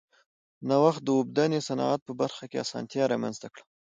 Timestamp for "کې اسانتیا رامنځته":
2.51-3.47